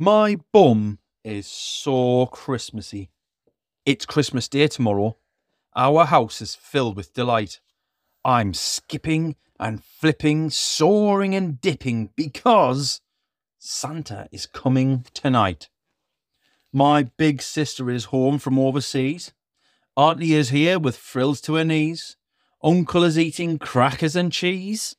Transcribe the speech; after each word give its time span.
My 0.00 0.38
bum 0.52 1.00
is 1.24 1.48
so 1.48 2.26
Christmassy. 2.26 3.10
It's 3.84 4.06
Christmas 4.06 4.46
Day 4.46 4.68
tomorrow. 4.68 5.16
Our 5.74 6.04
house 6.04 6.40
is 6.40 6.54
filled 6.54 6.94
with 6.94 7.14
delight. 7.14 7.58
I'm 8.24 8.54
skipping 8.54 9.34
and 9.58 9.82
flipping, 9.82 10.50
soaring 10.50 11.34
and 11.34 11.60
dipping 11.60 12.10
because 12.14 13.00
Santa 13.58 14.28
is 14.30 14.46
coming 14.46 15.04
tonight. 15.14 15.68
My 16.72 17.02
big 17.16 17.42
sister 17.42 17.90
is 17.90 18.04
home 18.04 18.38
from 18.38 18.56
overseas. 18.56 19.32
Auntie 19.96 20.34
is 20.34 20.50
here 20.50 20.78
with 20.78 20.96
frills 20.96 21.40
to 21.40 21.56
her 21.56 21.64
knees. 21.64 22.16
Uncle 22.62 23.02
is 23.02 23.18
eating 23.18 23.58
crackers 23.58 24.14
and 24.14 24.30
cheese. 24.30 24.94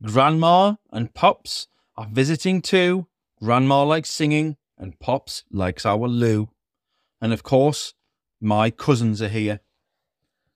Grandma 0.00 0.76
and 0.92 1.12
Pops 1.14 1.66
are 1.96 2.06
visiting 2.08 2.62
too. 2.62 3.08
Grandma 3.42 3.82
likes 3.84 4.10
singing, 4.10 4.56
and 4.78 4.98
Pops 4.98 5.44
likes 5.50 5.84
our 5.84 6.08
Lou. 6.08 6.48
And 7.20 7.32
of 7.32 7.42
course, 7.42 7.94
my 8.40 8.70
cousins 8.70 9.20
are 9.20 9.28
here. 9.28 9.60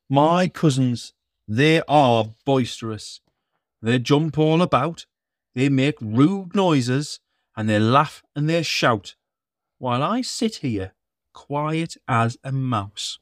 My 0.08 0.48
cousins, 0.48 1.12
they 1.46 1.82
are 1.88 2.34
boisterous. 2.44 3.20
They 3.82 3.98
jump 3.98 4.38
all 4.38 4.62
about, 4.62 5.06
they 5.54 5.68
make 5.68 6.00
rude 6.00 6.54
noises, 6.54 7.20
and 7.56 7.68
they 7.68 7.78
laugh 7.78 8.22
and 8.34 8.48
they 8.48 8.62
shout, 8.62 9.14
while 9.78 10.02
I 10.02 10.22
sit 10.22 10.56
here, 10.56 10.92
quiet 11.32 11.96
as 12.06 12.36
a 12.44 12.52
mouse. 12.52 13.18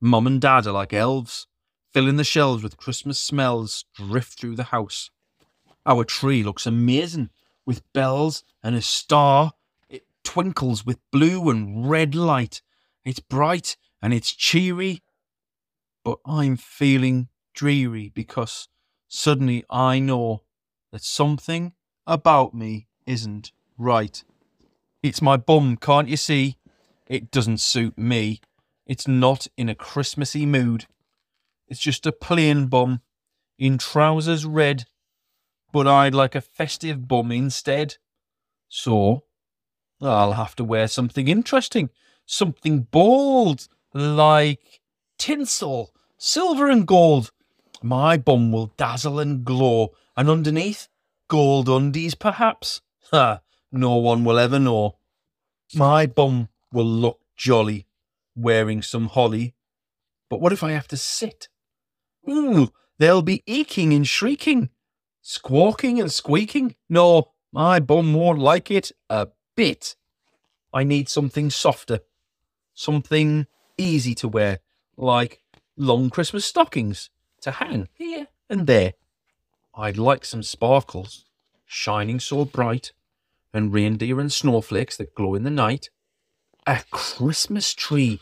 Mum 0.00 0.26
and 0.26 0.40
Dad 0.40 0.66
are 0.66 0.72
like 0.72 0.92
elves, 0.92 1.46
filling 1.92 2.16
the 2.16 2.24
shelves 2.24 2.62
with 2.62 2.76
Christmas 2.76 3.18
smells 3.18 3.84
drift 3.94 4.38
through 4.38 4.56
the 4.56 4.64
house. 4.64 5.10
Our 5.86 6.04
tree 6.04 6.42
looks 6.42 6.66
amazing, 6.66 7.30
with 7.66 7.92
bells 7.92 8.44
and 8.62 8.74
a 8.74 8.82
star. 8.82 9.52
It 9.88 10.04
twinkles 10.22 10.84
with 10.84 10.98
blue 11.10 11.50
and 11.50 11.88
red 11.88 12.14
light. 12.14 12.62
It's 13.04 13.20
bright 13.20 13.76
and 14.02 14.12
it's 14.12 14.32
cheery. 14.32 15.02
But 16.04 16.18
I'm 16.26 16.56
feeling 16.56 17.28
dreary 17.54 18.10
because 18.14 18.68
suddenly 19.08 19.64
I 19.70 19.98
know 19.98 20.42
that 20.92 21.02
something 21.02 21.72
about 22.06 22.54
me 22.54 22.88
isn't 23.06 23.52
right. 23.78 24.22
It's 25.02 25.22
my 25.22 25.36
bum, 25.36 25.76
can't 25.76 26.08
you 26.08 26.16
see? 26.16 26.56
It 27.06 27.30
doesn't 27.30 27.60
suit 27.60 27.98
me. 27.98 28.40
It's 28.86 29.08
not 29.08 29.46
in 29.56 29.68
a 29.68 29.74
Christmassy 29.74 30.46
mood. 30.46 30.86
It's 31.68 31.80
just 31.80 32.06
a 32.06 32.12
plain 32.12 32.66
bum 32.66 33.00
in 33.58 33.78
trousers 33.78 34.44
red, 34.44 34.84
but 35.74 35.88
I'd 35.88 36.14
like 36.14 36.36
a 36.36 36.40
festive 36.40 37.08
bum 37.08 37.32
instead. 37.32 37.96
So 38.68 39.24
I'll 40.00 40.34
have 40.34 40.54
to 40.56 40.64
wear 40.64 40.86
something 40.86 41.26
interesting, 41.26 41.90
something 42.24 42.82
bold, 42.92 43.66
like 43.92 44.80
tinsel, 45.18 45.92
silver 46.16 46.70
and 46.70 46.86
gold. 46.86 47.32
My 47.82 48.16
bum 48.16 48.52
will 48.52 48.72
dazzle 48.76 49.18
and 49.18 49.44
glow, 49.44 49.96
and 50.16 50.30
underneath, 50.30 50.86
gold 51.26 51.68
undies 51.68 52.14
perhaps. 52.14 52.80
Ha! 53.10 53.40
No 53.72 53.96
one 53.96 54.22
will 54.22 54.38
ever 54.38 54.60
know. 54.60 54.98
My 55.74 56.06
bum 56.06 56.50
will 56.72 56.86
look 56.86 57.18
jolly, 57.36 57.88
wearing 58.36 58.80
some 58.80 59.08
holly. 59.08 59.54
But 60.30 60.40
what 60.40 60.52
if 60.52 60.62
I 60.62 60.70
have 60.70 60.86
to 60.86 60.96
sit? 60.96 61.48
Ooh, 62.30 62.72
they'll 62.98 63.22
be 63.22 63.42
eeking 63.48 63.94
and 63.94 64.06
shrieking, 64.06 64.70
squawking 65.24 65.98
and 65.98 66.12
squeaking. 66.12 66.76
No, 66.88 67.32
my 67.50 67.80
bum 67.80 68.14
won't 68.14 68.38
like 68.38 68.70
it 68.70 68.92
a 69.10 69.28
bit. 69.56 69.96
I 70.72 70.84
need 70.84 71.08
something 71.08 71.50
softer, 71.50 72.00
something 72.74 73.46
easy 73.78 74.14
to 74.16 74.28
wear, 74.28 74.60
like 74.96 75.40
long 75.76 76.10
Christmas 76.10 76.44
stockings 76.44 77.10
to 77.40 77.52
hang 77.52 77.88
here 77.94 78.28
and 78.50 78.66
there. 78.66 78.92
I'd 79.74 79.96
like 79.96 80.24
some 80.24 80.42
sparkles, 80.42 81.24
shining 81.64 82.20
so 82.20 82.44
bright, 82.44 82.92
and 83.52 83.72
reindeer 83.72 84.20
and 84.20 84.32
snowflakes 84.32 84.96
that 84.98 85.14
glow 85.14 85.34
in 85.34 85.44
the 85.44 85.50
night. 85.50 85.90
A 86.66 86.82
Christmas 86.90 87.72
tree. 87.72 88.20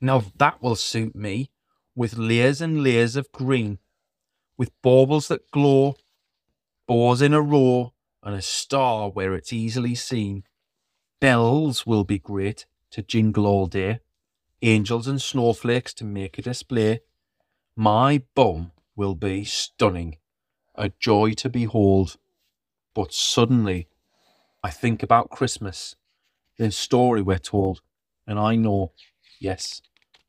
Now 0.00 0.24
that 0.38 0.62
will 0.62 0.76
suit 0.76 1.14
me, 1.14 1.50
with 1.94 2.16
layers 2.16 2.60
and 2.60 2.82
layers 2.82 3.16
of 3.16 3.30
green, 3.32 3.78
with 4.56 4.70
baubles 4.82 5.28
that 5.28 5.50
glow, 5.50 5.96
bows 6.90 7.22
in 7.22 7.32
a 7.32 7.40
row, 7.40 7.92
and 8.24 8.34
a 8.34 8.42
star 8.42 9.10
where 9.10 9.32
it's 9.32 9.52
easily 9.52 9.94
seen. 9.94 10.42
Bells 11.20 11.86
will 11.86 12.02
be 12.02 12.18
great 12.18 12.66
to 12.90 13.00
jingle 13.00 13.46
all 13.46 13.66
day, 13.66 14.00
angels 14.60 15.06
and 15.06 15.22
snowflakes 15.22 15.94
to 15.94 16.04
make 16.04 16.36
a 16.36 16.42
display. 16.42 16.98
My 17.76 18.24
bum 18.34 18.72
will 18.96 19.14
be 19.14 19.44
stunning, 19.44 20.16
a 20.74 20.90
joy 20.98 21.34
to 21.34 21.48
behold. 21.48 22.16
But 22.92 23.14
suddenly, 23.14 23.86
I 24.64 24.70
think 24.70 25.00
about 25.04 25.30
Christmas, 25.30 25.94
the 26.58 26.72
story 26.72 27.22
we're 27.22 27.38
told, 27.38 27.82
and 28.26 28.36
I 28.36 28.56
know, 28.56 28.90
yes, 29.38 29.80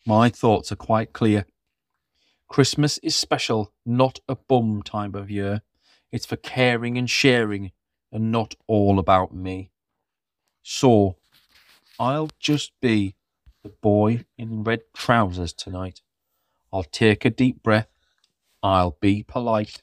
my 0.06 0.30
thoughts 0.30 0.72
are 0.72 0.76
quite 0.76 1.12
clear. 1.12 1.48
Christmas 2.48 3.00
is 3.00 3.16
special, 3.16 3.74
not 3.84 4.20
a 4.30 4.36
bum 4.36 4.84
time 4.84 5.16
of 5.16 5.32
year. 5.32 5.64
It's 6.12 6.26
for 6.26 6.36
caring 6.36 6.98
and 6.98 7.10
sharing, 7.10 7.72
and 8.12 8.32
not 8.32 8.56
all 8.68 9.00
about 9.00 9.34
me. 9.34 9.72
So, 10.64 11.16
I'll 12.00 12.30
just 12.40 12.72
be 12.82 13.16
the 13.64 13.70
boy 13.70 14.26
in 14.38 14.64
red 14.64 14.82
trousers 14.94 15.54
tonight. 15.54 16.02
I'll 16.74 16.84
take 16.84 17.26
a 17.26 17.30
deep 17.30 17.64
breath. 17.64 17.88
I'll 18.64 18.98
be 19.00 19.24
polite. 19.24 19.82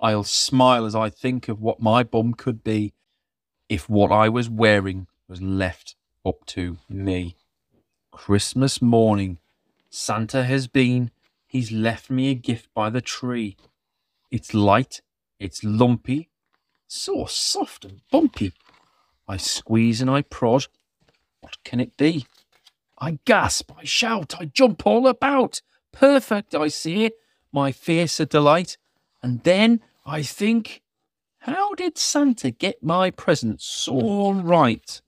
I'll 0.00 0.24
smile 0.24 0.84
as 0.84 0.94
I 0.94 1.10
think 1.10 1.48
of 1.48 1.60
what 1.60 1.80
my 1.80 2.02
bum 2.02 2.34
could 2.34 2.62
be 2.62 2.92
if 3.68 3.88
what 3.88 4.10
I 4.10 4.28
was 4.28 4.48
wearing 4.48 5.06
was 5.28 5.40
left 5.40 5.94
up 6.24 6.44
to 6.46 6.78
me. 6.88 7.36
Christmas 8.10 8.82
morning, 8.82 9.38
Santa 9.88 10.44
has 10.44 10.66
been. 10.66 11.10
He's 11.46 11.72
left 11.72 12.10
me 12.10 12.30
a 12.30 12.34
gift 12.34 12.68
by 12.74 12.90
the 12.90 13.00
tree. 13.00 13.56
It's 14.30 14.54
light, 14.54 15.00
it's 15.40 15.64
lumpy, 15.64 16.28
so 16.86 17.24
soft 17.24 17.84
and 17.84 18.02
bumpy. 18.12 18.52
I 19.26 19.38
squeeze 19.38 20.00
and 20.00 20.10
I 20.10 20.22
prod. 20.22 20.66
What 21.40 21.56
can 21.64 21.80
it 21.80 21.96
be? 21.96 22.26
I 22.98 23.18
gasp, 23.24 23.72
I 23.76 23.84
shout, 23.84 24.34
I 24.38 24.44
jump 24.44 24.86
all 24.86 25.08
about. 25.08 25.62
Perfect, 25.92 26.54
I 26.54 26.68
see 26.68 27.06
it, 27.06 27.14
my 27.50 27.72
a 28.20 28.26
delight. 28.26 28.76
And 29.22 29.42
then 29.42 29.80
I 30.04 30.22
think, 30.22 30.82
how 31.38 31.74
did 31.74 31.96
Santa 31.96 32.50
get 32.50 32.82
my 32.82 33.10
present 33.10 33.62
so 33.62 34.32
right? 34.32 35.00